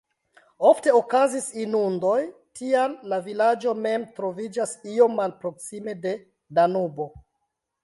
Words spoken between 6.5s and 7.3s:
Danubo.